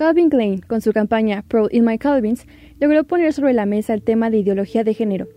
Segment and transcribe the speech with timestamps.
[0.00, 2.46] Calvin Klein, con su campaña Pro in My Calvins,
[2.80, 5.28] logró poner sobre la mesa el tema de ideología de género,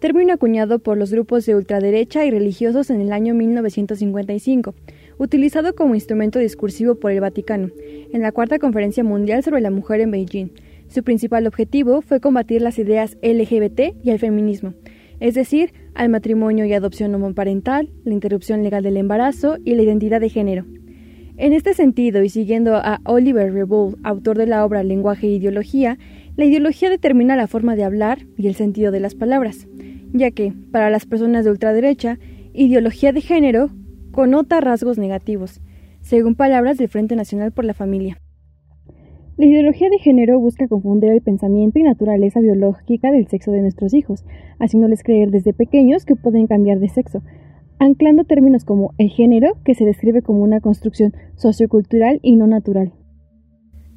[0.00, 4.76] término acuñado por los grupos de ultraderecha y religiosos en el año 1955,
[5.18, 7.70] utilizado como instrumento discursivo por el Vaticano,
[8.12, 10.50] en la Cuarta Conferencia Mundial sobre la Mujer en Beijing.
[10.86, 14.74] Su principal objetivo fue combatir las ideas LGBT y el feminismo,
[15.18, 20.20] es decir, al matrimonio y adopción homoparental, la interrupción legal del embarazo y la identidad
[20.20, 20.64] de género.
[21.42, 25.98] En este sentido, y siguiendo a Oliver Revolt, autor de la obra Lenguaje e Ideología,
[26.36, 29.66] la ideología determina la forma de hablar y el sentido de las palabras,
[30.12, 32.20] ya que, para las personas de ultraderecha,
[32.52, 33.70] ideología de género
[34.12, 35.60] conota rasgos negativos,
[36.00, 38.18] según palabras del Frente Nacional por la Familia.
[39.36, 43.94] La ideología de género busca confundir el pensamiento y naturaleza biológica del sexo de nuestros
[43.94, 44.24] hijos,
[44.60, 47.20] haciéndoles creer desde pequeños que pueden cambiar de sexo,
[47.82, 52.92] anclando términos como el género, que se describe como una construcción sociocultural y no natural.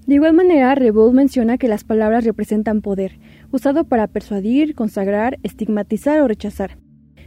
[0.08, 3.20] De igual manera, Revolt menciona que las palabras representan poder,
[3.52, 6.80] usado para persuadir, consagrar, estigmatizar o rechazar.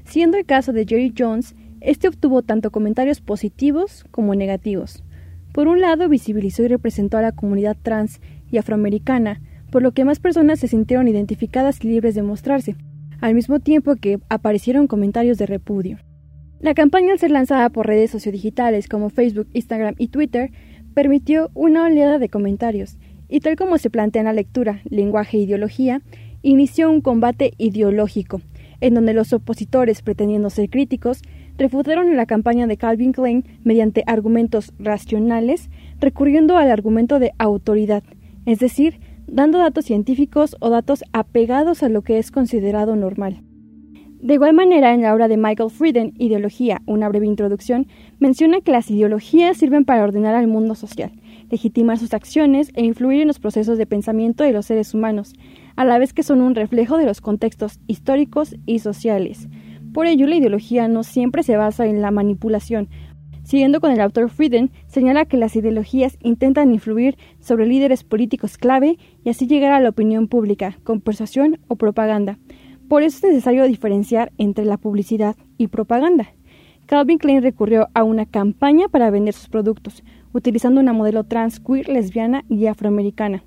[0.05, 5.05] Siendo el caso de Jerry Jones, este obtuvo tanto comentarios positivos como negativos.
[5.52, 9.40] Por un lado, visibilizó y representó a la comunidad trans y afroamericana,
[9.70, 12.74] por lo que más personas se sintieron identificadas y libres de mostrarse,
[13.20, 15.98] al mismo tiempo que aparecieron comentarios de repudio.
[16.61, 20.51] La campaña al ser lanzada por redes sociodigitales como Facebook, Instagram y Twitter
[20.92, 25.42] permitió una oleada de comentarios, y tal como se plantea en la lectura Lenguaje e
[25.42, 26.03] Ideología,
[26.42, 28.41] inició un combate ideológico,
[28.81, 31.23] en donde los opositores, pretendiendo ser críticos,
[31.59, 35.70] refutaron la campaña de Calvin Klein mediante argumentos racionales,
[36.01, 38.03] recurriendo al argumento de autoridad,
[38.47, 38.98] es decir,
[39.29, 43.42] dando datos científicos o datos apegados a lo que es considerado normal.
[44.20, 47.86] De igual manera, en la obra de Michael Frieden, Ideología, una breve introducción,
[48.19, 51.12] menciona que las ideologías sirven para ordenar al mundo social,
[51.52, 55.34] legitimar sus acciones e influir en los procesos de pensamiento de los seres humanos,
[55.77, 59.48] a la vez que son un reflejo de los contextos históricos y sociales.
[59.94, 62.89] Por ello, la ideología no siempre se basa en la manipulación.
[63.45, 68.98] Siguiendo con el autor Frieden, señala que las ideologías intentan influir sobre líderes políticos clave
[69.24, 72.36] y así llegar a la opinión pública, con persuasión o propaganda.
[72.88, 76.32] Por eso es necesario diferenciar entre la publicidad y propaganda.
[76.86, 81.88] Calvin Klein recurrió a una campaña para vender sus productos, utilizando una modelo trans, queer,
[81.88, 83.44] lesbiana y afroamericana.